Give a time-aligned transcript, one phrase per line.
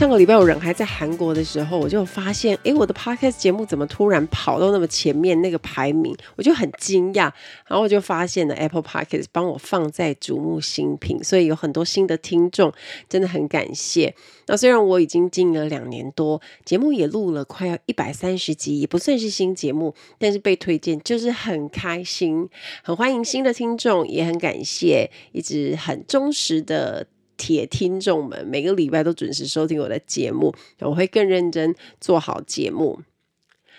[0.00, 7.30] 上个礼拜我人还在韩国的时候，我就发现，诶，我的 podcast 节目怎么突然跑到那么前面那个排名，我就很惊讶。
[7.66, 12.72] 然后我就发现了 Apple Podcast 帮我放在瞩目新品，所以有很多新的听众，
[13.10, 14.14] 真的很感谢。
[14.46, 22.48] 那虽然我已经经营了两年多，节目也录了快要一百三十集，也不算是新节目，但是被推荐就是很开心，
[22.82, 27.06] 很欢迎新的听众，也很感谢一直很忠实的。
[27.40, 33.00] 铁听众们，每个礼拜都准时收听我的节目，我会更认真做好节目。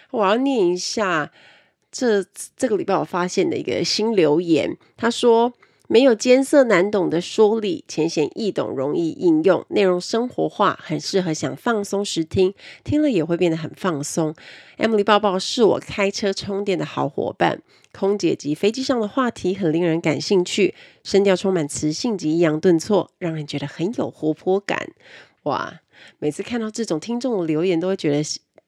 [0.10, 1.32] 我要念一下
[1.92, 2.26] 这
[2.58, 5.54] 这个礼拜我发现的一个新留言，他说。
[5.92, 12.54] 没有艰涩难懂的说理，浅显易懂，容易应用，内容生活化，很适合想放松时听，
[12.86, 14.34] 听了也会变得很放松。
[14.78, 17.62] Emily 抱抱是我开车充电的好伙伴，
[17.92, 24.94] 空姐及飞机上的话题很令人感兴趣，声调充满磁性及抑扬顿挫，让人觉得很有活泼感。
[25.44, 25.82] 哇，
[26.20, 28.24] 每次看到这种听众的留言，都会觉得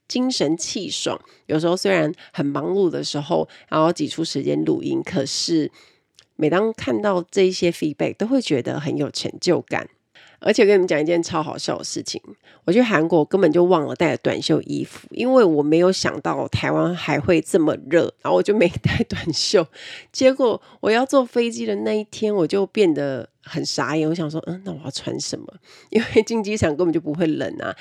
[0.09, 1.17] 精神气爽。
[1.45, 5.71] 有时候虽然很忙碌的时候，然后挤出时间录音，可是。
[6.43, 9.87] 每当看到这一些 feedback，都会觉得很有成就感。
[10.39, 12.21] 而且跟你们讲一件超好笑的事情，
[12.65, 19.65] 我去韩国根本就忘了带短袖衣服，因为我没有想到台湾还会这么热，然后我就没带短袖。
[20.11, 24.09] 结果我要坐飞机的那一天，我就变得很傻眼。
[24.09, 25.47] 我想说，嗯，那我要穿什么？
[25.91, 27.73] 因为进机场根本就不会冷啊，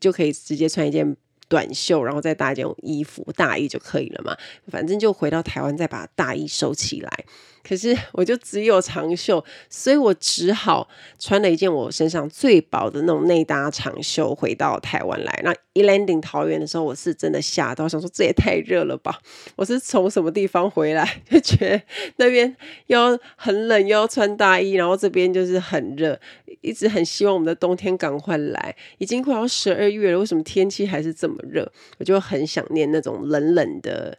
[0.00, 1.16] 就可以直接穿一件。
[1.46, 4.34] 短袖，然后再搭一件衣服、大衣就可以了嘛。
[4.68, 7.24] 反正就回到台湾再把大衣收起来。
[7.66, 10.86] 可是我就只有长袖，所以我只好
[11.18, 15.40] 穿了一件我身上最薄的那种内搭长袖回到台湾来。
[15.42, 19.18] 那一 landing 桃园的时候，我是真的吓到，想说这也太热了吧！
[19.56, 21.82] 我是从什么地方回来， 就觉得
[22.16, 22.54] 那边
[22.86, 26.20] 又很冷，又要穿大衣，然后这边就是很热，
[26.60, 28.76] 一直很希望我们的冬天赶快来。
[28.98, 31.72] 已经快要十二月了，为什么天气还是这么热？
[31.98, 34.18] 我就很想念那种冷冷的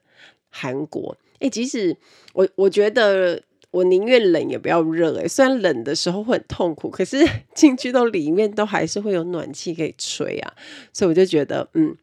[0.50, 1.16] 韩国。
[1.50, 1.96] 即使
[2.34, 3.42] 我我觉得
[3.72, 10.54] 我宁愿冷也不要热，哎，虽然冷的时候会很痛苦，可是 进去到里面都还是会有暖气可以吹啊，
[10.94, 11.96] 所以我就觉得，嗯，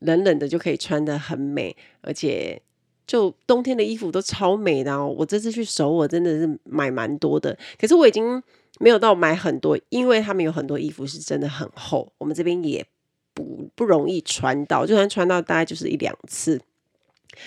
[0.00, 2.60] 冷冷的就可以穿的很美，而且
[3.06, 5.14] 就冬天的衣服都超美的哦。
[5.18, 8.42] 我这次去首尔真的是买蛮多的，可是我已经
[8.80, 12.84] 没有到买很多，因为他们有很多衣服是真的很厚，我们这边也
[13.32, 16.60] 不不容易穿到，就算穿到大概就是一两次。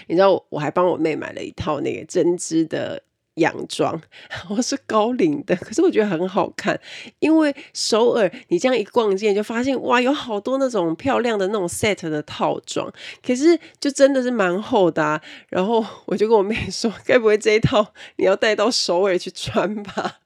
[0.07, 3.01] 你知道我还帮我妹买了一套那个针织的
[3.35, 4.01] 洋装，
[4.49, 6.79] 我是高领的，可是我觉得很好看。
[7.19, 12.89] 因为首尔你这样一逛街，就发现哇，有好多那种漂亮的那种 set 的套装，
[13.21, 15.21] 可是就真的是蛮厚的啊。
[15.49, 20.19] 然后我就跟我妹说， 该不会这一套你要带到首尔去穿吧？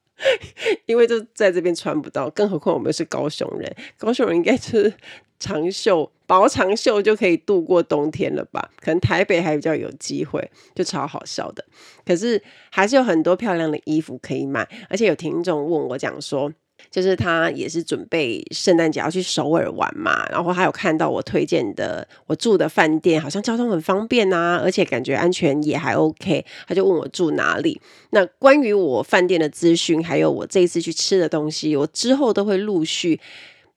[0.86, 4.94] 因为就在这边穿不到，更何况我们是高雄人，高雄人应该就是。
[5.42, 8.70] 长袖、薄长袖就可以度过冬天了吧？
[8.82, 11.64] 可能台北还比较有机会，就超好笑的。
[12.06, 16.52] 可是还是有很多漂亮的衣服可以买，而且有听众问我讲说，
[16.92, 27.80] 就是他也是准备圣诞节要去首尔玩嘛，然后他有看到我推荐的我住的饭店，好像交通很方便啊，而且感觉安全也还 OK，他就问我住哪里。
[28.12, 33.20] 那关于我饭店的资讯，还有我这一次去吃的东西，我之后都会陆续。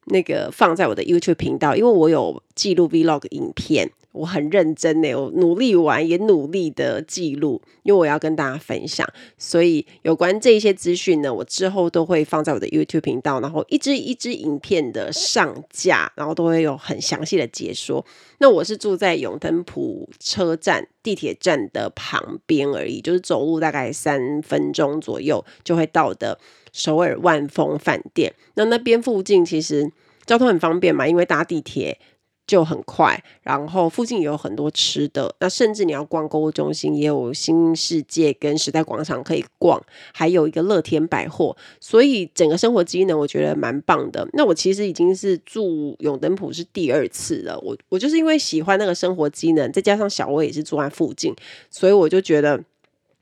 [0.06, 9.08] 那个放在我的 YouTube 频道，因为我有记录 Vlog 影片，我很认真呢，我努力玩也努力的记录，因为我要跟大家分享，
[9.38, 18.04] 所以有关这些资讯呢，我之后都会放在我的 YouTube 频道，然后一支一支影片的上架，然后都会有很详细的解说。
[18.38, 26.38] 那我是住在永登浦车站地铁站的旁边而已，就是走路大概三分钟左右就会到的。
[26.72, 29.92] 首尔万丰饭店，那那边附近其实
[30.26, 31.98] 交通很方便嘛，因为搭地铁
[32.46, 39.80] 就很快，然后附近也有很多吃的，那甚至你要逛购物中心，也有新世界跟时代广场可以逛，
[40.12, 44.26] 还有一个乐天百货，所以整个生活机能我觉得蛮棒的。
[44.32, 51.34] 那我其实已经是住永登浦是第二次了，我我就是因为喜欢那个生活机能，再加上小薇也是住在附近，
[51.70, 52.64] 所以我就觉得。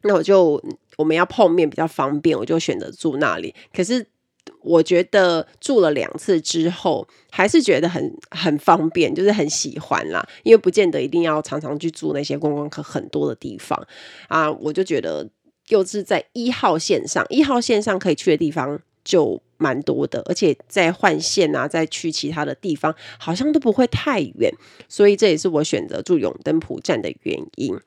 [0.02, 0.58] 那我就
[1.00, 3.54] 我们要碰面比较方便，我就选择住那里。
[3.72, 4.06] 可是
[4.60, 10.22] 我觉得住了两次之后，还是觉得很很方便，就是很喜欢啦。
[10.42, 13.86] 因为不见得一定要常常去住那些观光客很多的地方
[14.28, 15.26] 啊，我就觉得
[15.68, 24.52] 又是在一号线上，一号线上可以去的地方就蛮多的，而且在换线啊，再去其他的地方，好像都不会太远，
[24.88, 27.78] 所以这也是我选择住永登浦站的原因。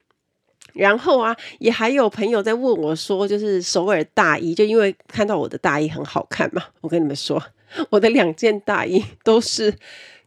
[0.73, 6.63] 然后啊，也还有朋友在问我说，就是首尔大衣，就因为看到我的大衣很好看嘛。
[6.81, 7.41] 我跟你们说，
[7.89, 9.73] 我的两件大衣都是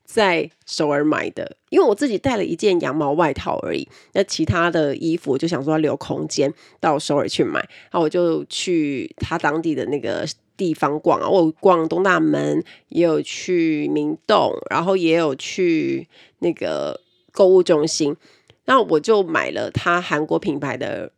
[0.04, 3.88] 在首尔买的，因为我自己带了一件羊毛外套而已。
[4.12, 7.58] 那其他的衣服，我就想说留空间到首尔去买。
[7.90, 10.25] 然后我就去他当地的那个
[10.56, 16.06] 地方逛啊，我逛东大门，也有去明洞，然后也有去
[16.38, 17.00] 那个
[17.32, 18.16] 购物中心。
[18.67, 21.11] 那我就买了他韩国品牌的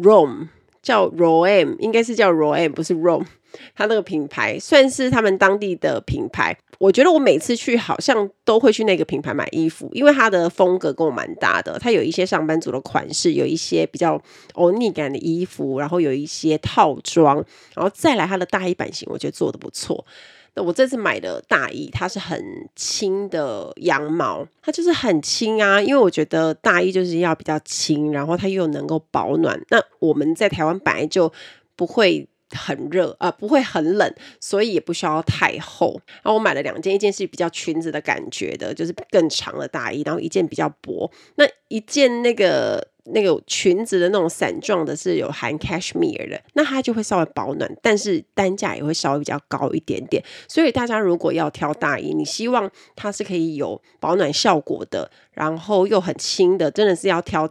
[0.00, 0.48] ROM，
[0.80, 3.26] 叫 Roam，应该是叫 Roam，不是 Roam。
[3.74, 6.56] 他那个品牌算是他们当地的品牌。
[6.78, 11.76] 我觉得我每次去好像都会去那个品牌买衣服，因为它的风格跟我蛮搭的。
[11.78, 14.20] 它有一些上班族的款式，有一些比较
[14.52, 17.36] 欧尼感的衣服，然后有一些套装，
[17.74, 20.04] 然后再来它的大衣版型，我觉得做得不错。
[20.60, 22.42] 我这次买的大衣，它是很
[22.74, 25.80] 轻的羊毛，它就是很轻啊。
[25.80, 29.60] 因为我觉得大衣就是要比较轻，然后它又能够保暖。
[29.70, 31.32] 那我们在台湾本来就
[31.76, 36.00] 不会很热啊、不会很冷，所以也不需要太厚。
[36.22, 41.10] 然后我买了两件，一件是比较裙子的感觉的，就是更长的大衣，然后一件比较薄。
[41.36, 42.88] 那一件那个。
[43.12, 50.22] 那个裙子的那种伞状的，是有含 cashmere 的，那它就会稍微保暖，但是单价也会稍微比较高一点点。
[50.46, 57.48] 所以大家如果要挑大衣，你希望它是可以有保暖效果的，然后又很轻的，真的是要挑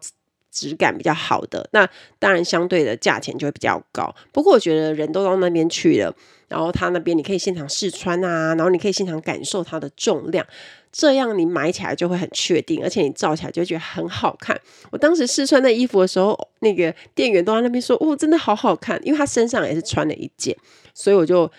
[0.51, 1.67] 质感比较好的。
[1.71, 1.87] 那
[2.19, 4.13] 当然相对的价钱就会比较高。
[4.31, 6.13] 不过我觉得人都到那边去了，
[6.47, 10.45] 然后他那边你可以现场试穿啊，然后你可以现场感受它的重量。
[10.89, 14.59] 这样你买起来就会很确定，而且你照起来就觉得很好看。
[14.89, 20.55] 我当时试穿那衣服的时候，那个店员都在那边说：“哦，真的好好看。”因为他身上也是穿了一件，
[20.95, 21.51] 所以我就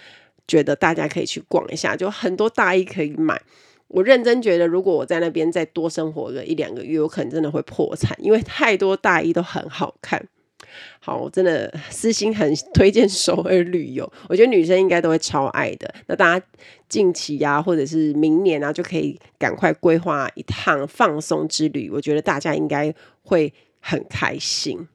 [0.48, 3.40] 觉得大家可以去逛一下，就很多大衣可以买。
[3.88, 10.28] 我认真觉得，如果我在那边再多生活个一两个月，我可能真的会破产，因为太多大衣都很好看。
[11.00, 15.92] 好，我真的私心很推荐首尔旅游，我觉得女生应该都会超爱的。
[16.06, 16.46] 那大家
[16.88, 21.90] 近期呀、或者是明年啊，就可以赶快规划一趟放松之旅。
[21.90, 24.86] 我觉得大家应该会很开心。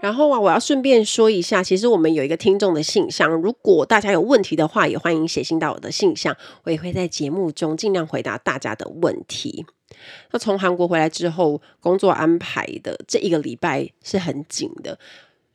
[0.00, 9.66] 然后啊，我要顺便说一下，其实我们有一个听众的信箱，如果大家有问题的话，也欢迎写信到我的信箱，我也会在节目中尽量回答大家的问题。
[10.30, 14.98] 那从韩国回来之后，工作安排的这一个礼拜是很紧的，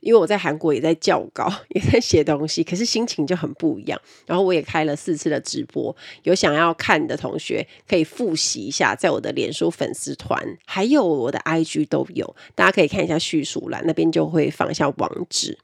[0.04, 4.00] 因为我在韩国也在教稿，也在写东西，可是心情就很不一样。
[4.26, 15.58] 然后我也开了四次的直播，有想要看的同学可以复习一下，在我的脸书粉丝团，还有我的 IG 都有，大家可以看一下叙述栏，那边就会放一下网址。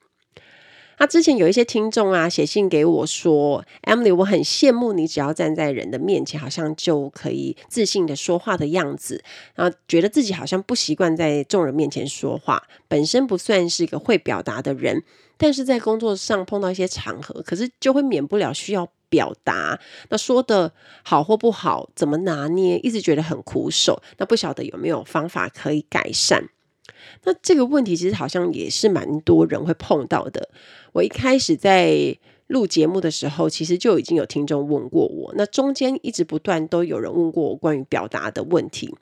[1.00, 9.25] 那之前有一些听众啊写信给我说，Emily，我很羡慕你，只要站在人的面前，好像就可以自信的说话的样子。
[9.55, 15.02] 然后觉得自己好像不习惯在众人面前说话，本身不算是一个会表达的人，
[15.38, 19.81] 但是在工作上碰到一些场合，可是就会免不了需要表达。
[20.11, 20.70] 那说的
[21.02, 24.02] 好或不好，怎么拿捏，一直觉得很苦手。
[24.19, 26.50] 那不晓得有没有方法可以改善？
[27.25, 30.50] 那这个问题其实好像也是蛮多人会碰到的。
[30.92, 32.16] 我一开始在
[32.47, 35.32] 录节目的时候，其实就已经有听众问过我。
[35.37, 38.94] 那中间一直不断都有人问过我关于表达的问题。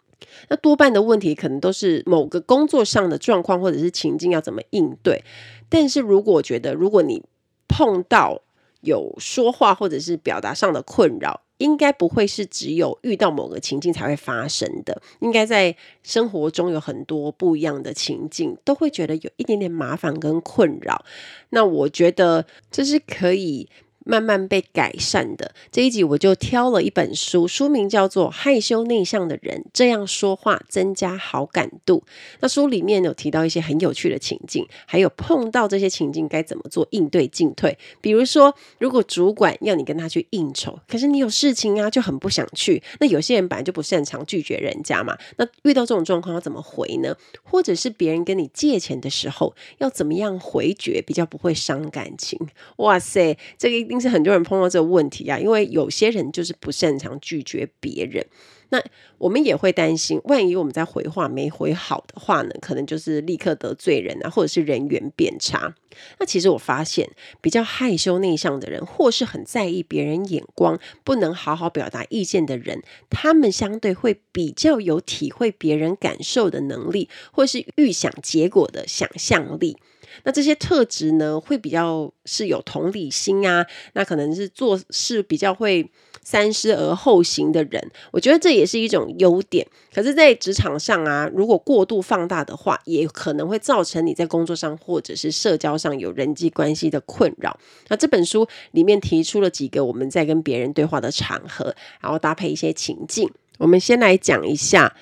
[0.49, 5.23] 那多半的问题可能都是某个工作上的状况或者是情境要怎么应对。
[5.69, 7.23] 但是如果我觉得，如果你
[7.69, 8.43] 碰到
[8.81, 21.05] 有说话或者是表达上的困扰，应该不会是只有遇到某个情境才会发生的，应该在生活中有很多不一样的情境，都会觉得有一点点麻烦跟困扰。
[21.51, 23.69] 那我觉得这是可以。
[24.09, 32.03] 慢慢被改善的这一集，我就挑了一本书，书名叫做《害羞内向的人这样说话增加好感度》。
[32.41, 37.77] 那书里面有提到一些很有趣的情境，还有碰到这些情境该怎么做应对进退。
[38.01, 42.83] 比如说，如果主管要你跟他去应酬，可是你有事情啊，就很不想去。
[43.01, 45.19] 那有些人本来就不擅长拒绝人家嘛。
[45.37, 47.15] 那遇到这种状况要怎么回呢？
[47.43, 52.41] 或者是别人跟你借钱的时候，要怎么样回绝比较不会伤感情？
[52.77, 53.98] 哇塞，这个一定。
[54.01, 58.25] 是很多人碰到这个问题啊，因为有些人就是不擅长拒绝别人。
[58.71, 58.79] 那
[59.17, 65.75] 我们也会担心，万一我们在回话没回好的话呢，可能就是立刻得罪人啊，或者是人缘变差。
[66.19, 67.09] 那其实我发现，
[67.41, 79.79] 比较害羞内向的人，或是很在意别人眼光，不能好好表达意见的人，他们相对会比较有体会别人感受的能力，或是预想结果的想象力。
[80.25, 85.91] 那这些特质呢，会比较是有同理心啊，那可能是做事比较会
[86.23, 89.67] 三思而后行的人，我觉得这也是一种优点。
[89.95, 97.59] 可是，在职场上啊，如果过度放大的话，也可能会造成你在工作上或者是社交上有人际关系的困扰。
[97.89, 103.31] 那这本书里面提出了几个我们在跟别人对话的场合，然后搭配一些情境。
[103.59, 104.95] 我们先来讲一下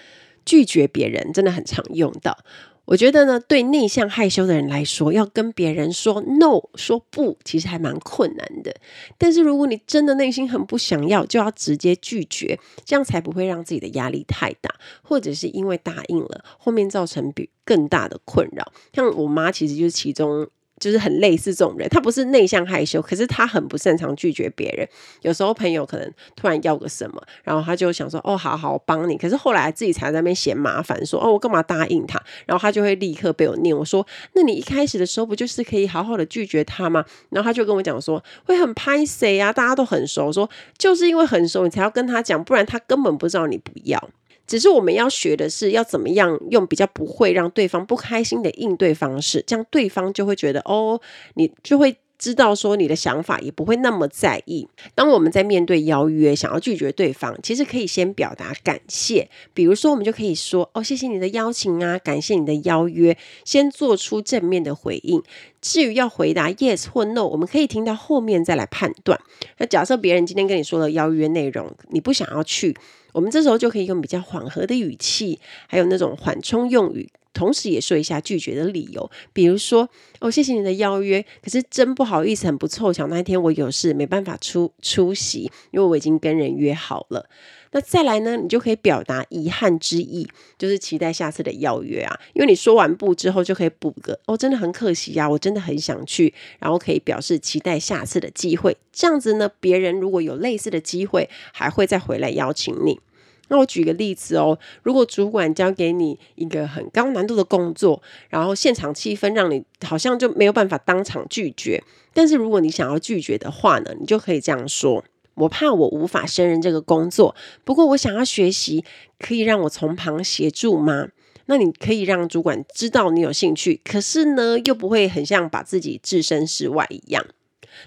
[0.47, 2.39] 拒绝别人，真的很常用到。
[2.87, 8.75] 我觉得呢，对内向害羞的人来说，要跟别人说 no，说不，其实还蛮困难的。
[9.19, 18.73] 但是如果你真的内心很不想要，就要直接拒绝，这样才不会让自己的压力太大，或者是因为答应了，后面造成比更大的困扰。
[18.93, 20.49] 像我妈，其实就是其中。
[20.78, 24.87] 就是很类似这种人，他不是内向害羞，可是他很不擅长拒绝别人。
[25.23, 44.11] 有时候朋友可能突然要个什么，然后他就想说：“哦，好好，我帮你。”可是后来自己才在那边嫌麻烦，说：“哦，我干嘛答应他？”然后他就会立刻被我念我说：“那你一开始的时候不就是可以好好的拒绝他吗？”然后他就跟我讲说：“会很拍谁啊，大家都很熟，说就是因为很熟，你才要跟他讲，不然他根本不知道你不要。”
[44.47, 51.00] 只是我们要学的是要怎么样用比较不会让对方不开心的应对方式，这样对方就会觉得哦，
[51.35, 54.67] 你就会知道说你的想法，也不会那么在意。
[54.95, 65.23] 当我们在面对邀约想要拒绝对方，其实可以先表达感谢，比如说我们就可以说哦，谢谢你的邀请啊，感谢你的邀约，先做出正面的回应。
[65.61, 69.21] 至于要回答 yes 或 no，我们可以听到后面再来判断。
[69.59, 72.75] 那假设别人今天跟你说了邀约内容，你不想要去。
[73.17, 79.11] 我们这时候就可以用比较缓和的语气，还有那种缓冲用语，同时也说一下拒绝的理由。
[79.33, 79.89] 比如说，
[80.21, 87.27] 哦，谢谢你的邀约，可是真不好意思，很不凑巧，那一天我有事没办法出出席，因为我已经跟人约好了。
[87.73, 92.21] 那再来呢，你就可以表达遗憾之意，就是期待下次的邀约啊。
[92.33, 98.77] 因为你说完不之后，就可以补个哦，真的很可惜呀，我真的很想去，然后可以表示期待下次的机会。
[98.93, 102.99] 这样子呢，别人如果有类似的机会，还会再回来邀请你。
[103.49, 115.05] 那我举个例子哦，如果主管交给你一个很高难度的工作，然后现场气氛让你好像就没有办法当场拒绝，但是如果你想要拒绝的话呢，你就可以这样说。
[115.35, 118.85] 我怕我无法胜任这个工作，不过我想要学习，
[119.19, 121.09] 可以让我从旁协助吗？
[121.45, 127.25] 那你可以让主管知道你有兴趣，可是呢，又不会很像把自己置身事外一样。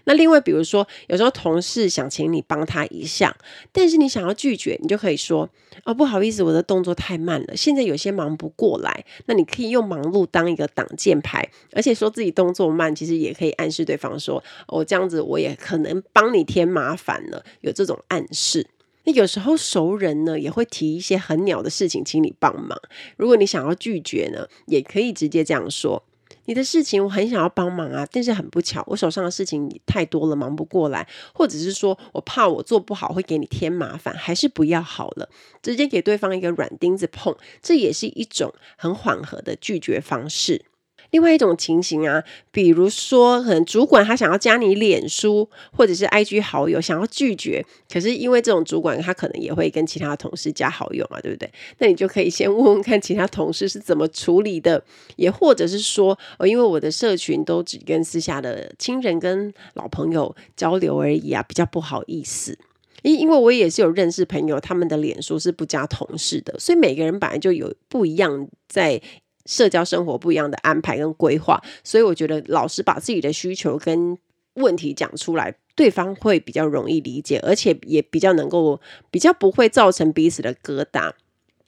[0.05, 3.35] 那另外，比如说，有时候同事想请你帮他一项，
[3.71, 5.49] 但是你想要拒绝，你就可以说
[5.85, 18.67] ：“哦，不好意思，我的动作太慢了，现在有些忙不过来。”那你可以用忙碌当一个挡箭牌，而且说自己动作慢，其实也可以暗示对方说：“哦，这样子我也可能帮你添麻烦了。”有这种暗示。
[19.05, 22.77] 那有时候熟人呢，也会提一些很鸟的事情，请你帮忙。
[23.15, 26.03] 如果你想要拒绝呢，也可以直接这样说。
[26.49, 35.29] 你的事情我很想要帮忙啊，但是很不巧，我手上的事情太多了，忙不过来，或者是说我怕我做不好会给你添麻烦，还是不要好了，
[35.61, 40.65] 直接给对方一个软钉子碰，这也是一种很缓和的拒绝方式。
[41.11, 51.51] 另外一种情形啊，比如说，可能主管他想要加你脸书或者是 IG 好友，想要拒绝，可是因为这种主管他可能也会跟其他同事加好友嘛，对不对？
[51.79, 54.83] 那你就可以先问问看其他同事是怎么处理的，
[55.15, 62.57] 也或者是说，哦，因为我的社群都只跟私下的亲人跟老朋友交流而已啊，比较不好意思。
[63.01, 69.01] 因因为我也是有认识朋友，他们的脸书是不加同事的，所以每个人本来就有不一样在。
[69.49, 74.15] 社交生活不一样的安排跟规划，所以我觉得老师把自己的需求跟
[74.53, 78.79] 问题讲出来，对方会比较容易理解，而且也比较能够
[79.09, 81.11] 比较不会造成彼此的疙瘩。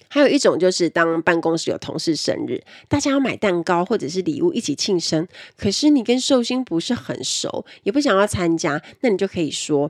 [0.07, 9.89] 还有一种就是，当办公室有同事生日，大家要买蛋糕或者是礼物一起庆生，可是你跟寿星不是很熟，也不想要参加，那你就可以说，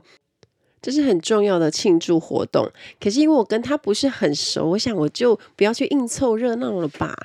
[0.80, 2.70] 这是很重要的庆祝活动，
[3.00, 7.16] 可是因为我跟他不是很熟，我想我就不要去硬凑热闹了吧。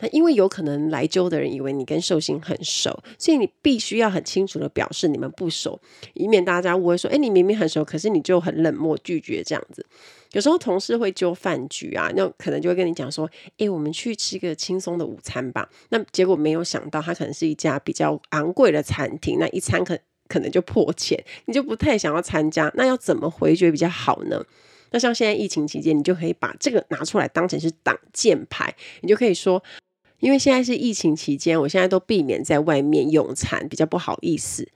[0.00, 5.80] 那因为有可能来揪的人以为你跟寿星很熟，所以你必须要很清楚的表示你们不熟，
[6.14, 9.84] 以免大家误会说，哎，你明明很熟，可是你就很冷漠拒绝这样子。
[10.32, 13.28] 有时候同事会揪饭局啊，那可能就会跟你讲说，
[13.58, 15.68] 哎，我们去吃个轻松的午餐吧。
[15.88, 22.70] 那结果没有想到，他可能是一家比较昂贵的餐厅，那一餐可可能就破钱，你就不太想要参加。
[22.76, 24.44] 那要怎么回绝比较好呢？
[24.92, 29.60] 那像现在疫情期间，你就可以把这个拿出来当成是挡箭牌，你就可以说，
[30.20, 34.68] 因为现在是疫情期间，我现在都避免在外面用餐，比较不好意思。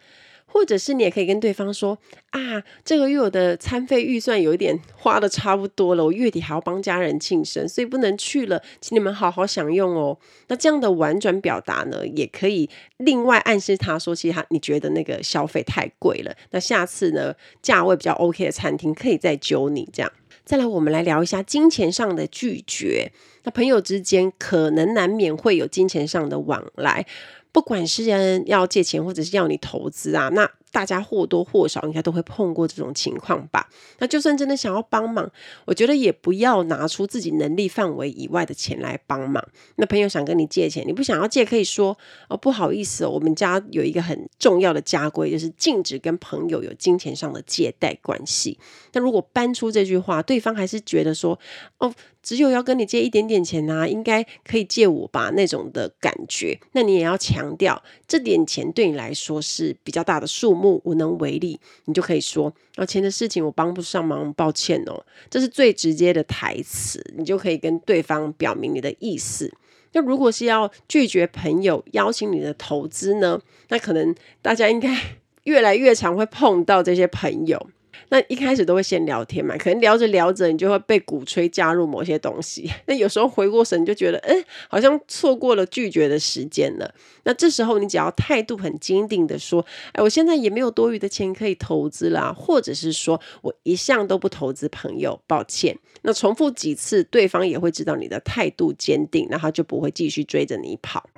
[0.46, 1.98] 或者是你也可以跟对方说
[2.30, 10.16] 啊，这个月我的餐费预算有一点花的差不多了，我月底还要帮家人庆生，所以不能去了，请你们好好享用哦。
[10.46, 20.12] 那这样的婉转表达呢，也可以另外暗示他说，其实他你觉得那个消费太贵了，那下次呢，价位比较 OK 的餐厅可以再揪你这样。
[20.44, 23.10] 再来，我们来聊一下金钱上的拒绝。
[23.44, 27.06] 那朋友之间可能难免会有金钱上的往来。
[27.50, 33.71] 不管是人要借钱，或者是要你投资啊，那大家或多或少应该都会碰过这种情况吧？
[34.00, 35.31] 那就算真的想要帮忙，
[35.64, 39.47] 我觉得也不要拿出自己能力范围以外的钱来帮忙。
[39.76, 41.97] 那朋友想跟你借钱，你不想要借，可以说
[42.28, 48.59] 哦，不好意思哦，我们家有一个很重要的家规，就是禁止跟朋友有金钱上的借贷关系。
[48.95, 51.38] 那如果搬出这句话，对方还是觉得说
[51.78, 51.95] 哦。
[52.25, 56.59] 只有要跟你借一点点钱啊，应该可以借我吧，那种的感觉。
[56.73, 61.59] 那你也要强调，这点钱对你来说是比较大的数目，无能为力。
[61.87, 65.04] 你就可以说，啊，钱的事情我帮不上忙，抱歉哦。
[65.28, 69.52] 这是最直接的台词，你就可以跟对方表明你的意思。
[69.92, 73.40] 那如果是要拒绝朋友邀请你的投资呢？
[73.68, 74.97] 那可能大家应该
[75.44, 77.68] 越来越常会碰到这些朋友。
[78.11, 82.70] 那一开始都会先聊天嘛，可能聊着聊着，你就会被鼓吹加入某些东西。
[82.87, 84.34] 那有时候回过神就觉得，哎，
[84.68, 86.94] 好像错过了拒绝的时间了。
[87.25, 95.76] 那这时候你只要态度很坚定的说，哎，我现在也没有多余的钱可以投资啦，或者是说我一向都不投资朋友，抱歉。
[96.02, 101.08] 那重复几次，对方也会知道你的态度坚定，那他就不会继续追着你跑。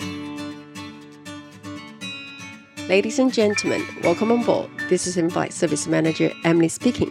[2.88, 4.68] Ladies and gentlemen, welcome on board.
[4.88, 7.10] This is In-flight Service Manager Emily speaking.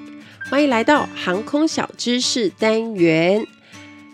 [0.50, 3.46] 欢迎来到航空小知识单元。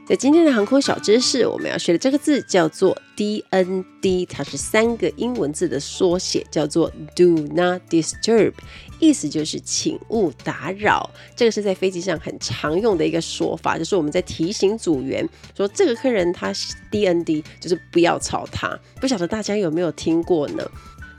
[0.07, 8.53] 在今天的航空小知识，我们要学的这个字叫做 DND，它是三个英文字的缩写，叫做 Do Not Disturb，
[8.99, 11.11] 意思就是请勿打扰。
[11.35, 16.51] 这个是在飞机上很常用的一个说法，就是我们在提醒组员说这个客人他
[16.91, 18.77] DND，就是不要吵他。
[18.99, 20.69] 不晓得大家有没有听过呢？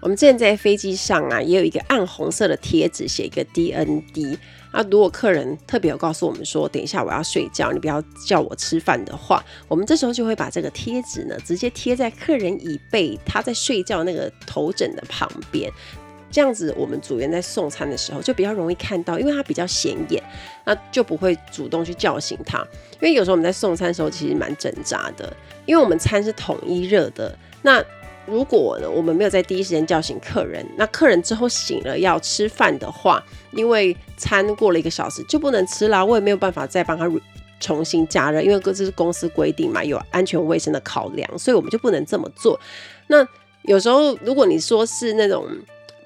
[0.02, 4.36] 我们之前在飞机上啊，也有一个暗红色的贴纸，写一个 DND。
[4.72, 15.70] 啊，如果客人特别有告诉我们说，等一下我要睡觉，你不要叫我吃饭的话，我们这时候就会把这个贴纸呢，直接贴在客人椅背他在睡觉那个头枕的旁边。
[16.32, 20.20] 这样子，我们组员在送餐的时候就比较容易看到，因为它比较显眼，
[20.64, 22.58] 那就不会主动去叫醒他。
[22.94, 25.32] 因为有时候我们在送餐的时候其实蛮挣扎的，
[25.64, 27.80] 因为我们餐是统一热的，那。
[28.26, 37.10] 如果呢，我们没有在第一时间叫醒客人，那客人之后醒了要吃饭的话，因为餐过了一个小时就不能吃啦，我也没有办法再帮他
[37.60, 42.58] 重新加热，因为这是公司规定嘛，有安全卫生的考量，所以我们就不能这么做。
[43.08, 43.26] 那
[43.62, 45.46] 有时候如果你说是那种。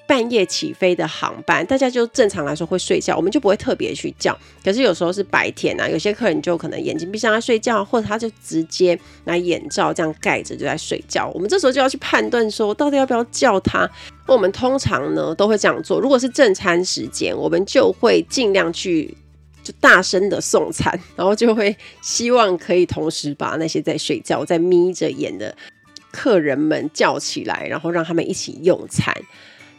[0.07, 4.37] 半夜起飞的航班，大家就正常来说会睡觉，我们就不会特别去叫。
[4.65, 11.31] 可是有时候是白天啊，有些客人就可能眼睛闭上在睡觉，或者他就直接拿眼罩这样盖着就在睡觉。
[11.35, 13.89] 我们这时候就要去判断说，到底要不要叫他。
[14.27, 16.01] 我们通常呢都会这样做。
[16.01, 19.13] 如果是正餐时间，我们就会尽量去
[19.63, 25.57] 就大声的送餐，然后就会希望可以同时把那些在睡觉、在眯着眼的
[26.13, 29.13] 客人们叫起来，然后让他们一起用餐。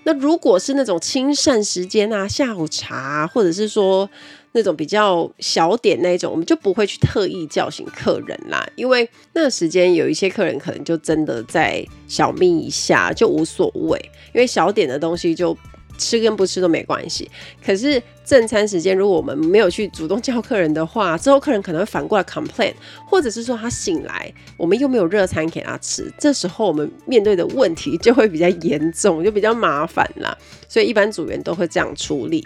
[0.08, 4.10] 那如果是那种清膳时间啊，下午茶，或者是说
[4.54, 14.00] 那种比较小点那种，我们就不会去特意叫醒客人啦，因为那个时间有一些客人可能就真的在小眯一下就无所谓，
[14.34, 15.58] 因为小点的东西就。
[15.98, 17.30] 吃跟不吃都没关系，
[17.66, 22.74] 可是正餐时间，如果我们没有去主动叫客人的话，之后客人可能会反过来 complain，
[23.10, 30.38] 或者是说他醒来，我们又没有热餐给他吃，这时候我们面对的问题就会比较严重，就比较麻烦啦。
[30.68, 32.46] 所以一般组员都会这样处理。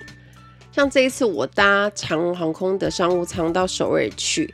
[0.71, 4.53] 像这一次我搭长航空的商务舱到首尔去。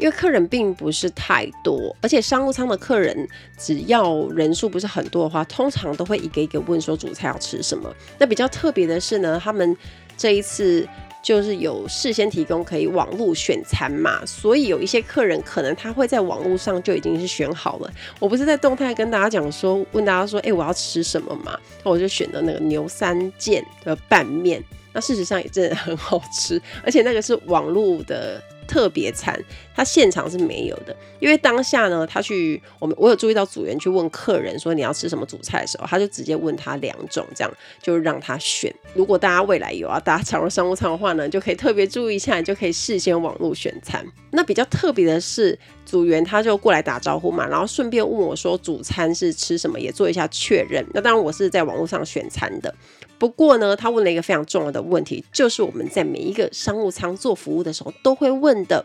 [0.00, 7.94] 因为客人并不是太多，而且商务舱的客人只要人数不是很多的话，通常都会一个一个问说主菜要吃什么。
[8.18, 9.76] 那比较特别的是呢，他们
[10.16, 10.88] 这一次
[11.22, 17.92] 就是有事先提供可以网络选餐嘛，所以有一些客人可能他会在网络上就已经是选好了。
[18.18, 21.58] 我不是在动态跟大家讲说，问大家说，哎，我要吃什么嘛？
[21.84, 28.42] 那我就选的那个牛三件的拌面，那事实上也真的很好吃，而且那个是网络的。
[28.70, 29.36] 特别餐，
[29.74, 37.52] 他现场是没有的，因为当下呢，他去我们我有注意到组员去问客人说，你要吃什么主菜的时候，他就直接问他两种，这样
[37.82, 38.72] 就让他选。
[38.94, 44.06] 如果大家未来有要搭长荣商务舱的话呢，就可以特别注意一下，你就可以事先网络选餐。
[44.30, 50.86] 那比较特别的是，组员他就过来打招呼嘛，然后顺便问我说主餐是吃什么，也做一下确认。
[50.94, 52.72] 那当然我是在网络上选餐的。
[53.20, 58.84] 不过呢，他问了一个非常重要的问题，就是我们在每一个商务舱做服务的时候都会问的：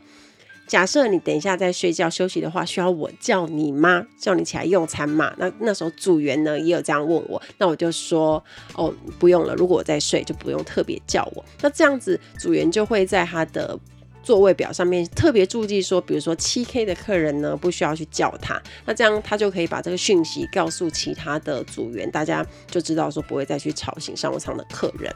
[0.67, 4.05] 假设你等一下在睡觉休息的话，需要我叫你吗？
[4.19, 5.33] 叫你起来用餐吗？
[5.37, 8.43] 那那时候组员呢也有这样问我，那我就说
[8.75, 9.55] 哦，不用了。
[9.55, 11.43] 如果我在睡，就不用特别叫我。
[11.61, 13.79] 那这样子组员就会在他的。
[14.25, 25.13] 座位表上面特别注记说，比如说七 K 的客人呢，不需要去叫他，那这样他就可以把这个讯息告诉其他的组员，大家就知道说不会再去吵醒商务舱的客人。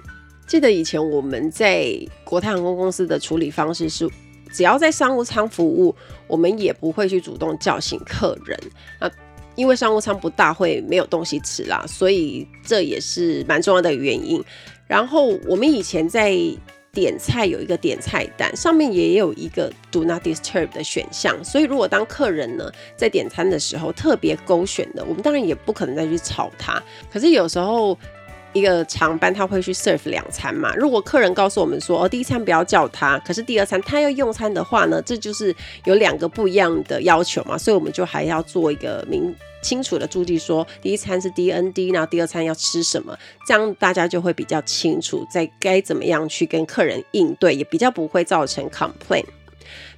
[0.48, 1.92] 记得以前我们在
[2.24, 4.08] 国泰航空公司的处理方式是，
[4.54, 5.96] 只要在商务舱服务，
[6.28, 8.60] 我们也不会去主动叫醒客人。
[9.00, 9.10] 那
[9.56, 14.42] 因为商务舱不大会没有东西吃啦，所以这也是蛮重要的原因。
[14.88, 16.36] 然后我们以前在
[16.92, 26.82] 点菜有一个点菜单，上面也有一个 Do Not Disturb 的选项，所以如果当客人呢在点餐的时候特别勾选的，我们当然也不可能再去吵他。
[27.12, 27.98] 可是有时候
[28.54, 39.36] 一个长班他会去 serve 两餐嘛，如果客人告诉我们说哦，第一餐不要叫他，可是第二餐他要用餐的话呢，这就是有两个不一样的要求嘛，所以我们就还要做一个明。
[39.62, 43.14] 清楚的注记说，第一餐是 DND，然后第二餐要吃什么，
[43.46, 49.26] 这样大家就会比较清楚，在该怎么样去跟客人应对，也比较不会造成 complaint。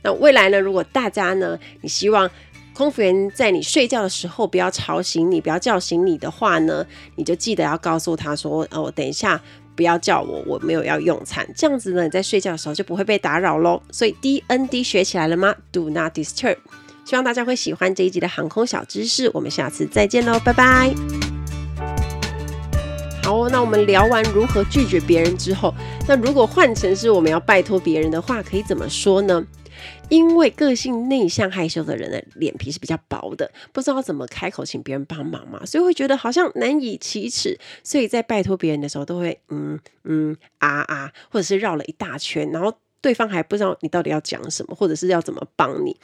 [0.02, 2.28] 那未来呢，如果大家呢，你希望
[2.74, 9.40] 空服员在你睡觉的时候不要吵醒你，不要叫醒你的话呢，你就记得要告诉他说，哦，等一下
[9.76, 13.82] 不要叫我，我没有要用餐，这样子呢，你在睡觉的时候就不会被打扰喽。
[13.92, 16.58] 所以 DND 学起来了吗？Do not disturb。
[17.04, 20.94] 希望大家会喜欢这一集的航空小知识，我们下次再见喽，拜拜。
[23.24, 25.74] 好，那我们聊完如何拒绝别人之后，
[26.08, 29.44] 那如果换成是我们要拜托别人的话，可以怎么说呢？
[30.12, 45.96] 因为个性内向害羞的人的脸皮是比较薄的，不知道怎么开口请别人帮忙嘛，所以会觉得好像难以启齿，所以在拜托别人的时候都会嗯嗯啊啊，或者是绕了一大圈，然后对方还不知道你到底要讲什么，或者是要怎么帮你。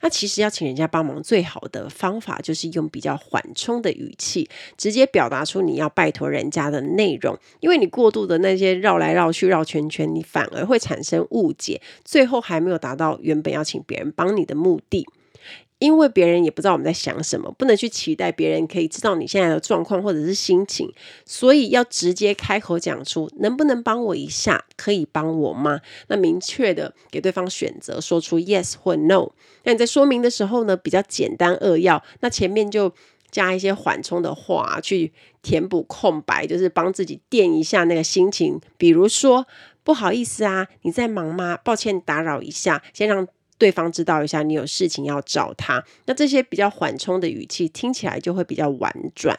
[0.00, 7.36] 那其实要请人家帮忙，最好的方法就是用比较缓冲的语气，直接表达出你要拜托人家的内容。
[7.60, 15.06] 因为你过度的那些绕来绕去、绕圈圈，你反而会产生误解，最后还没有达到原本要请别人帮你的目的。
[15.78, 20.92] 因为别人也不知道我们在想什么，不能去期待别人可以知道你现在的状况或者是心情，
[21.24, 25.80] 所以要直接开口讲出能不能帮我一下，可以帮我吗？
[26.08, 29.30] 那明确的给对方选择，说出 yes 或 no。
[29.62, 32.92] 那你在说明的时候呢，比较简单扼要，那前面就
[33.30, 35.12] 加一些缓冲的话去
[35.42, 38.60] 填补空白，就是帮自己垫一下那个心情。
[38.76, 39.46] 比如说，
[39.84, 41.56] 不好意思啊，你在忙吗？
[41.62, 43.28] 抱歉打扰一下，先让。
[43.58, 49.38] 对方知道一下你有事情要找他，那这些比较缓冲的语气听起来就会比较婉转。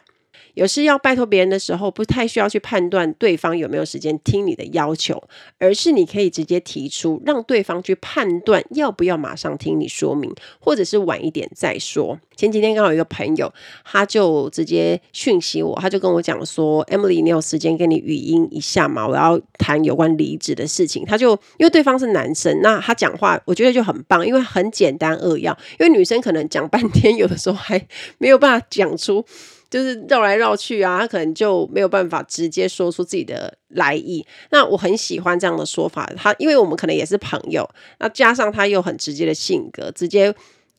[0.54, 5.22] 有事要拜托别人的时候，不太需要去判断对方有没有时间听你的要求，
[5.58, 12.18] 而是你可以直接提出，让对方去判断要不要马上听你说明，或者是晚一点再说。
[12.36, 13.52] 前几天刚好有一个朋友，
[13.84, 19.06] 他就直接讯息我，他就跟我讲说：“Emily，你有时间跟你语音一下吗？
[19.06, 25.56] 我要谈有关离职的事情。”他就因为对方是男生，那他讲话我觉得就很棒，因为很简单扼要。
[25.78, 27.86] 因为女生可能讲半天，有的时候还
[28.16, 29.24] 没有办法讲出。
[29.70, 34.26] 就是绕来绕去啊，他可能就没有办法直接说出自己的来意。
[34.50, 37.68] 那我很喜欢这样的说法，他因为我们可能也是朋友，
[38.00, 40.34] 那加上他又很直接的性格，直接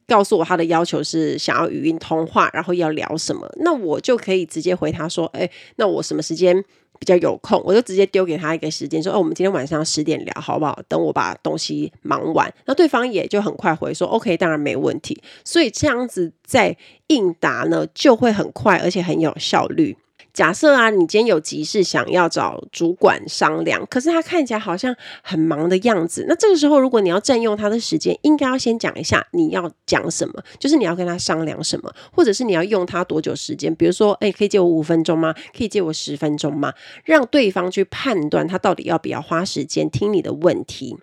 [0.08, 6.62] 告诉我他的要求是想要语音通话，然后要聊什么，那我就可以直接回他说，哎，那我什么时间
[7.02, 10.80] 比较有空，我就直接丢给他一个时间，说哦，我们今天晚上十点聊，好不好？
[10.88, 15.20] 等我把东西忙完，那对方也就很快回说，OK，当然没问题。
[15.44, 19.98] 所以这样子在应答呢，就会很快，而且很有效率。
[20.34, 26.26] 假设啊，你今天有急事想要找主管商量，可是他看起来好像很忙的样子。
[26.28, 33.76] 那这个时候，如果你要占用他的时间，应该要先讲一下你要讲什么，就是你要跟他商量什么，或者是你要用他多久时间。
[33.76, 35.34] 比如说，诶，可以借我五分钟吗？
[35.58, 36.74] 可以借我十分钟吗？
[37.04, 40.98] 让对方去判断他到底要不要花时间听你的问题。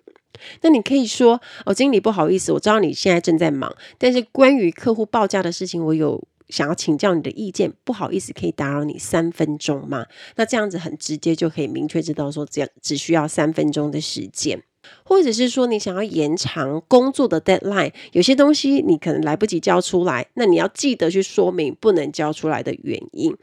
[0.61, 6.23] 那你可以说，哦，经理不好意思，我知道你现在正在忙，但是关于客户报价的事情，我有。
[6.49, 10.05] 想要请教你的意见，不好意思，可以打扰你三分钟吗？
[10.35, 14.61] 那这样子很直接，就可以明确知道说，这样只需要三分钟的时间。
[15.03, 23.35] 或者是说你想要延长工作的 deadline，有些东西你可能来不及交出来，那你要记得去说明不能交出来的原因。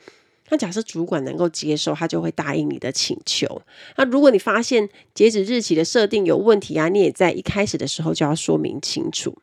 [0.49, 3.63] 那假设主管能够接受，他就会答应你的请求。
[3.97, 9.37] 那如果你发现截止日期的设定有问题啊，你也在一开始的时候就要说明清楚。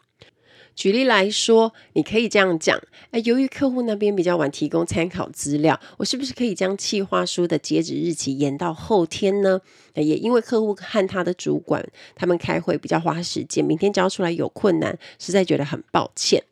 [0.76, 2.82] 举例来说，你可以这样讲：
[3.12, 9.62] 哎，由于客户那边比较晚提供参考资料，我是不是可以将企划书的截止日期延到后天呢？
[9.94, 16.44] 也因为客户和他的主管他们开会比较花时间，明天交出来有困难，实在觉得很抱歉。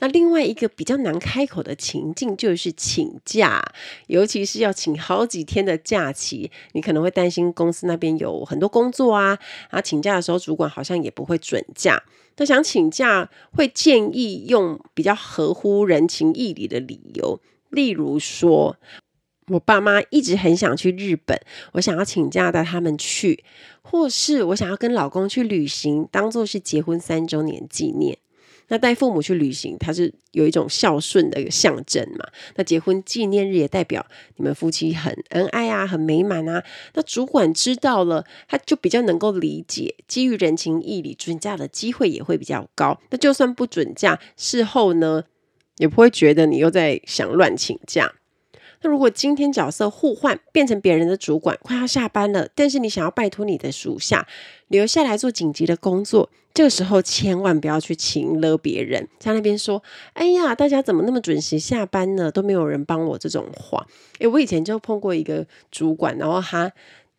[0.00, 3.60] 那另外一个比较难开口的情境就是请假，
[4.06, 9.38] 尤其是要请好几天的假期，你可能会担心公司那边有很多工作啊，
[9.70, 12.00] 啊，请假的时候主管好像也不会准假。
[12.38, 18.76] 那想请假会建议用比较合乎人情义理的理由，例如说，
[19.48, 21.38] 我爸妈一直很想去日本，
[21.72, 23.42] 我想要请假带他们去，
[23.82, 28.18] 或是我想要跟老公去旅行，当做是结婚三周年纪念。
[28.68, 32.26] 那带父母去旅行，它是有一种孝顺的一个象征嘛。
[32.56, 36.62] 那结婚纪念日也代表你们夫妻很恩爱啊，很美满啊。
[36.94, 43.00] 那主管知道了，他就比较能够理解，基于人情义理，准假的机会也会比较高。
[43.10, 45.24] 那就算不准假，事后呢，
[45.78, 48.12] 也不会觉得你又在想乱请假。
[48.82, 54.26] 那如果今天角色互换，变成别人的主管，快要下班了，但是你想要拜托你的属下
[54.68, 59.82] 留下来做紧急的工作，这个时候千万不要去请了别人，在那边说
[60.14, 62.30] ：“哎呀，大家怎么那么准时下班呢？
[62.30, 63.86] 都没有人帮我。”这种话，
[64.20, 66.72] 诶，我以前就碰过一个主管，然后他。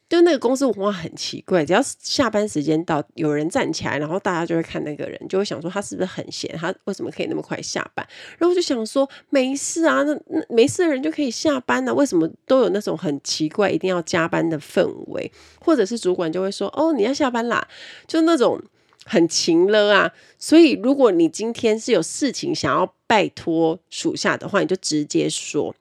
[0.09, 6.49] 就那个公司文化很奇怪，只要是下班时间到，有人站起来，然后大家就会看那个人，就会想说他是不是很闲？
[6.57, 8.03] 他为什么可以那么快下班？
[8.39, 11.93] 然后我就想说没事啊，那那没事的人就可以下班呢？
[11.93, 15.31] 为什么都有那种很奇怪一定要加班的氛围？
[15.61, 17.67] 或者是主管就会说哦，你要下班啦，
[18.07, 18.59] 就那种
[19.05, 20.11] 很勤了啊。
[20.39, 25.75] 所以如果你今天是有事情想要拜托属下的话，你就直接说。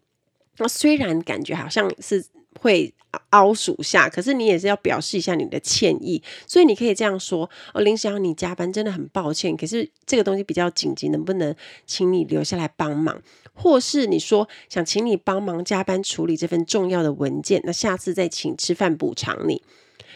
[0.59, 2.25] 那虽然感觉好像是
[2.61, 2.93] 会。
[3.31, 11.55] 凹属下，可是你也是要表示一下你的歉意，所以你可以这样说：哦，林小，你加班真的很抱歉，可是这个东西比较紧急，能不能
[11.87, 13.21] 请你留下来帮忙？
[13.55, 19.63] 或是你说想请你帮忙加班处理这份重要的文件，那下次再请吃饭补偿你。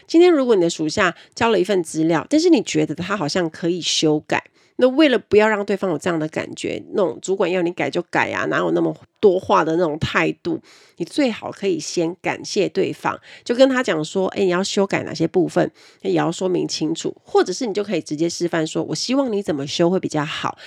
[0.05, 4.43] 今天如果你的属下交了一份资料，但是你觉得他好像可以修改。
[4.77, 10.59] 那为了不要让对方有这样的感觉，那种主管要你改就改啊，哪有那么多话的那种态度？
[10.97, 20.57] 你最好可以先感谢对方，就跟他讲说，诶，你要修改哪些部分，也要说明清楚，或者是你就可以直接示范说，我希望你怎么修会比较好。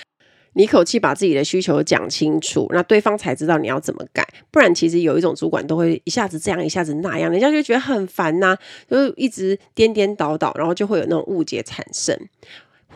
[0.53, 4.27] 你一口气把自己的需求讲清楚，那对方才知道你要怎么改。
[4.49, 12.17] 不然，其实有一种主管都会一下子这样，一下子那样，人家就觉得很烦呐、啊，就一直颠颠倒倒，然后就会有那种误解产生。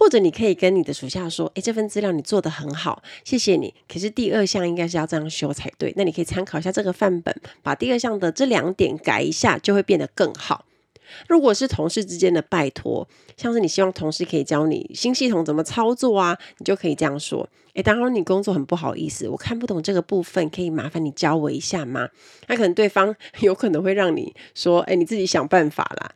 [0.02, 3.72] 或者你可以跟你的属下说：“诶，这份资料你做得很好，谢谢你。
[3.88, 5.94] 可是第二项应该是要这样修才对。
[5.96, 10.66] 那你可以参考一下这个范本，把第二项的这两点改一下，就会变得更好。
[11.28, 22.10] 如果是同事之间的拜托，像是你希望同事可以教你新系统怎么操作啊，你就可以这样说：诶，当然你工作很不好意思，我看不懂这个部分，可以麻烦你教我一下吗？
[22.48, 26.16] 那可能对方 有可能会让你说：诶，你自己想办法啦。”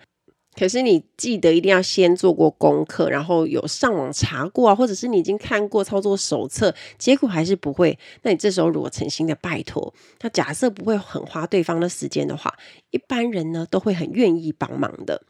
[0.57, 12.53] 可是你记得一定要先做过功课，然后有上网查过啊，或者是你已经看过操作手册，结果还是不会，那你这时候如果诚心的拜托，那假设不会很花对方的时间的话，
[12.91, 15.21] 一般人呢都会很愿意帮忙的。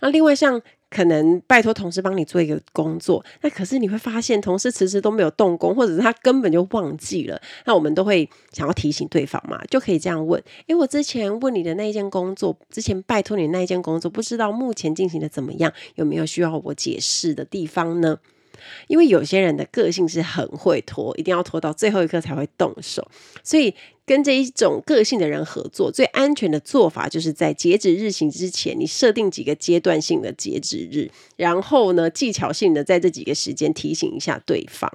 [0.00, 0.62] 那另外像。
[0.92, 7.40] 可能拜托同事帮你做一个工作，那可是你会发现同事迟迟都没有动工，或者是他根本就忘记了。
[7.64, 15.72] 那我们都会想要提醒对方嘛，就可以这样问：诶，我之前问你的那一件工作，之前拜托你那一件工作，不知道目前进行的怎么样？
[15.94, 18.18] 有没有需要我解释的地方呢？
[18.88, 23.06] 因为有些人的个性是很会拖，一定要拖到最后一刻才会动手，
[23.42, 34.92] 所以跟这一种个性的人合作，最安全的做法就是在截止日期之前，你设定几个阶段性的截止日，然后呢，技巧性的在这几个时间提醒一下对方。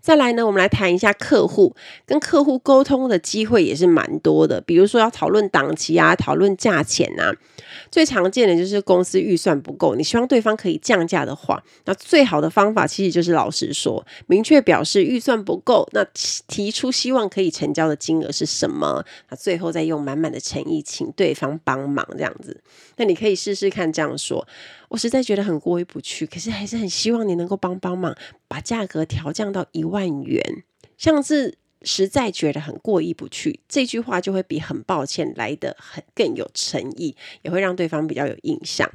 [0.00, 1.74] 再来呢，我们来谈一下客户，
[2.06, 7.32] 跟客户沟通的机会也是蛮多的，比如说要讨论档期啊，讨论价钱啊。
[7.90, 16.04] 最常见的就是公司预算不够，你希望对方可以降价的话，那最好的方法其实就是老实说，明确表示预算不够，那
[16.46, 22.60] 提出希望可以成交的金额是什么，那最后再用满满的诚意请对方帮忙这样子。
[22.96, 24.46] 那你可以试试看这样说，
[24.90, 28.14] 我实在觉得很过意不去，可是还是很希望你能够帮帮忙，
[28.46, 30.62] 把价格调降到一万元，
[30.98, 31.56] 像是。
[31.82, 38.86] 实在觉得很过意不去，这句话就会比很抱歉来得很更有诚意，也会让对方比较有印象。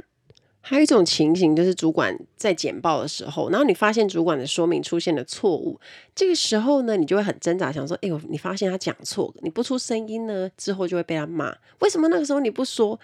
[0.61, 5.79] 还有一种情形，就是主管在简报的时候，然后你发现主管的说明出现了错误，
[6.13, 11.57] 这个时候呢，你就会很挣扎，想说：“哎呦，你发现他讲错，你不出声音呢，之后就会被他骂。
[11.79, 12.99] 为什么那个时候你不说？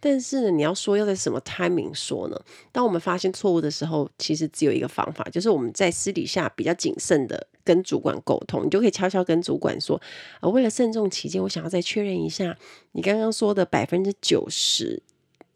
[0.00, 2.40] 但是呢，你要说要在什么 timing 说呢？
[2.72, 10.00] 当我们发现错误的时候，其实只有一个方法，就是我们在私底下比较谨慎的跟主管沟通，你就可以悄悄跟主管说：
[10.40, 12.56] 呃，为了慎重起见，我想要再确认一下
[12.92, 15.02] 你刚刚说的百分之九十。”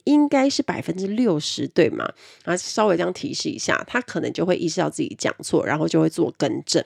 [0.04, 2.12] 应该是百分之六十，对吗？
[2.42, 6.84] 然后稍微这样提示一下，他可能就会意识到自己讲错，然后就会做更正。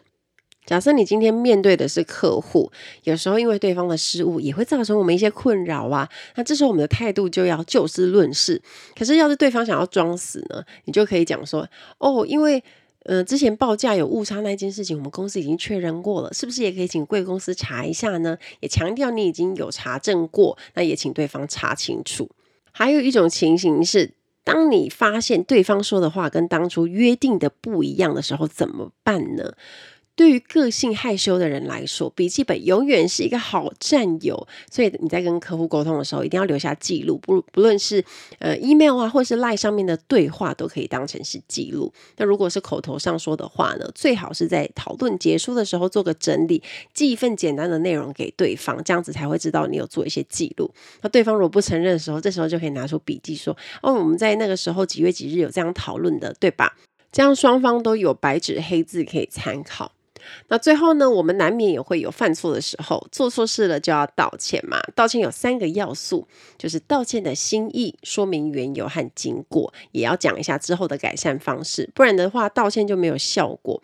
[0.67, 2.71] 假设你今天面对的是客户，
[3.05, 6.09] 有时候因为对方的失误也会造成我们一些困扰啊。
[6.35, 8.61] 那这时候我们的态度就要就事论事。
[8.99, 11.67] 可是要是对方想要装死呢，你就可以讲说：
[11.99, 12.63] 哦，因为
[13.05, 18.37] 呃之前报价有误差那件事情，我们公司已经确认过了，是不是也可以请贵公司查一下呢？
[18.59, 22.29] 也强调你已经有查证过，那也请对方查清楚。
[22.73, 29.55] 还有一种情形是，当你发现对方说的话跟当初约定的不一样的时候，怎么办呢？
[30.17, 34.49] 对于个性害羞的人来说，笔记本永远是一个好战友。
[34.71, 38.03] 所以你在跟客户沟通的时候，一定要留下记录，不不论是
[38.39, 41.93] 呃 email 啊，或是 line 上面的对话，都可以当成是记录。
[42.17, 46.63] 那如果是口头上说的话呢，最好是在讨论结束的时候做个整理，
[46.95, 50.73] 寄一份简单的内容给对方，这样子才会知道你有做一些记录。
[51.03, 56.75] 那对方如果不承认的时候，这时候就可以拿出笔记说：“哦，我们在那个时候几月几日有这样讨论的，对吧？”
[57.13, 59.93] 这样双方都有白纸黑字可以参考。
[60.49, 64.81] 那最后呢，我们难免也会有犯错的时候，做错事了就要道歉嘛。
[64.95, 66.27] 道歉有三个要素，
[66.59, 73.83] 就是道歉的心意、说明缘由和经过，也要讲一下之后的改善方式，不然的话，道歉就没有效果。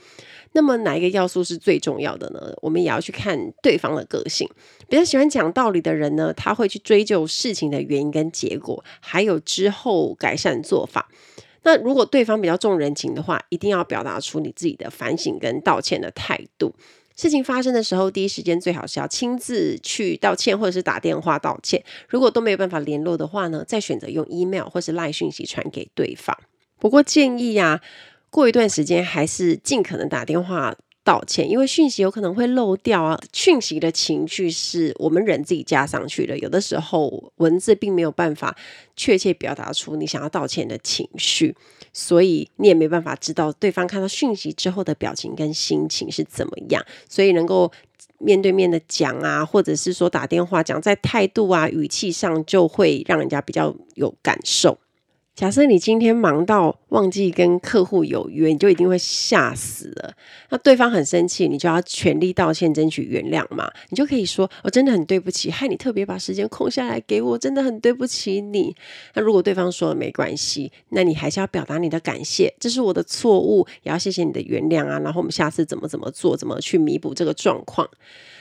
[0.55, 2.55] 那么哪一个要素是最重要的呢？
[2.61, 4.49] 我们也要去看对方的个性。
[4.89, 11.09] 比较喜欢讲道理的人呢，他会去追究事情的原因跟结果，还有之后改善做法。
[11.65, 16.75] 那如果对方比较重人情的话，一定要表达出你自己的反省跟道歉的态度。
[17.15, 21.85] 事情发生的时候，第一时间最好是要亲自去道歉，或者是打电话道歉。
[22.09, 26.37] 如果都没有办法联络的话呢，再选择用 email 或是 LINE 讯息传给对方。
[26.79, 27.81] 不过建议呀、啊，
[28.31, 30.75] 过一段时间还是尽可能打电话。
[31.05, 33.19] 道歉，因为讯息有可能会漏掉啊。
[33.33, 38.57] 讯息的情绪是我们人自己加上去的，有的时候文字并没有办法
[38.97, 41.55] 确切表达出你想要道歉的情绪，
[41.93, 46.85] 所以你也没办法知道对方看到讯息之后的表情跟心情是怎么样。
[47.09, 47.71] 所以能够
[48.19, 54.79] 面对面的讲啊，或者是说打电话讲，在态度啊、语气上，就会让人家比较有感受。
[55.35, 60.13] 假设你今天忙到忘记跟客户有约，你就一定会吓死了。
[60.51, 63.71] 那对方很生气，你就要全力道歉，争取原谅嘛。
[63.89, 68.77] 你就可以说：“我真的很对不起，害你特别把时间空下来给我，真的很对不起你。”
[69.15, 74.99] 那如果对方说了没关系，那你还是要表达你的感谢，这是我的错误，也要谢谢你的原谅啊。
[74.99, 77.89] 然后我们下次怎么怎么做，怎么去弥补这个状况。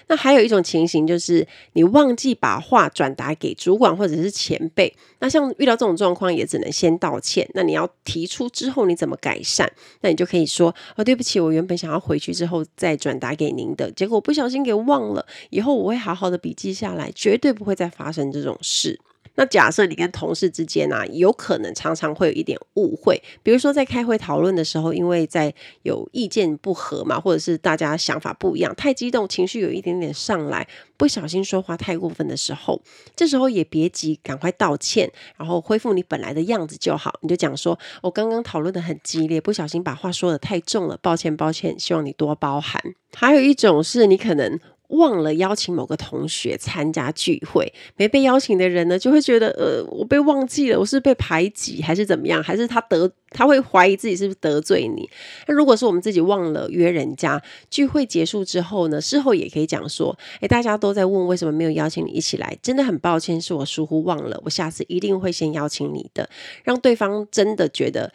[0.08, 4.94] 那还有一种情形就是你忘记把话转达给主管或者是前辈。
[5.20, 7.48] 那像遇到这种状况，也只能先道歉。
[7.54, 9.72] 那你要提出之后你怎么改善？
[10.02, 15.26] 那你就可以说：“哦，对不起，我原本想要回去之后再转达给您的，结果不小心给忘了。
[15.50, 19.00] 以后我会好好的笔记下来，绝对不会再发生这种事。”
[19.36, 30.68] 那假设你跟同事之间啊，有可能常常会有一点误会，比如说在开会讨论的时候，因为在有意见不合嘛，或者是大家想法不一样，太激动，情绪有一点点上来，
[30.98, 32.82] 不小心说话太过分的时候，
[33.16, 37.18] 这时候也别急，赶快道歉，然后恢复你本来的样子就好。
[37.22, 42.82] 你就讲说，我刚刚讨论得很激烈，不小心把话说得太重了，抱歉抱歉，希望你多包涵。
[43.14, 44.60] 还有一种是你可能。
[44.92, 52.42] 忘了邀请某个同学参加聚会，没被邀请的人呢，就会觉得呃，我被忘记了，我是被排挤还是怎么样？
[52.42, 55.10] 还是他得他会怀疑自己是不是得罪你？
[55.48, 66.30] 那如果是我们自己忘了约人家，聚会结束之后呢，事后也可以讲说，诶，大家都在问为什么没有邀请你一起来，真的很抱歉，是我疏忽忘了，我下次一定会先邀请你的，
[66.64, 68.12] 让对方真的觉得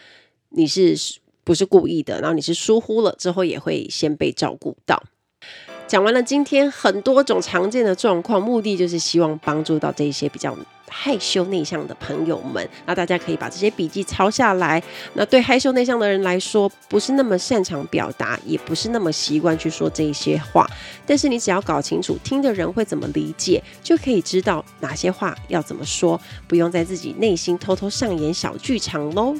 [0.51, 0.95] 你是
[1.43, 5.03] 不是故意的，然后你是疏忽了之后，也会先被照顾到。
[5.87, 10.57] 讲完了今天很多种常见的状况，目的就是希望帮助到这些比较
[10.88, 12.68] 害羞内向的朋友们。
[12.87, 14.83] 那大家可以把这些笔记抄下来。
[15.14, 20.68] 那对害羞内向的人来说，不是那么擅长表达，也不是那么习惯去说这些话。
[21.07, 29.37] 但是你只要搞清楚听的人会怎么理解，就可以知道哪些话要怎么说，不用在自己内心偷偷上演小剧场喽。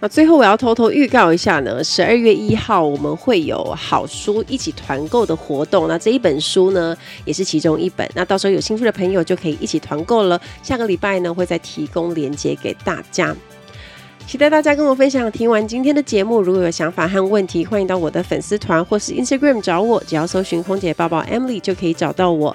[0.00, 5.88] 那最后我要偷偷预告一下呢，十二月一号我们会有好书一起团购的活动。
[5.88, 8.08] 那这一本书呢，也是其中一本。
[8.14, 10.40] 那到时候有兴趣的朋友就可以一起团购了。
[10.62, 13.34] 下个礼拜呢，会再提供链接给大家。
[14.24, 15.32] 期待大家跟我分享。
[15.32, 22.54] 听完今天的节目，如果有想法和问题，欢迎到我的粉丝团或是 Instagram 找我，只要搜寻“空姐抱抱 Emily” 就可以找到我。